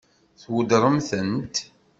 Tweddṛem-tent? 0.41 1.55